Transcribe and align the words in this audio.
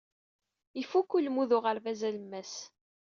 Ifukk 0.81 1.09
ulmud 1.17 1.51
n 1.53 1.55
uɣerbaz 1.57 2.01
alemmas. 2.07 2.53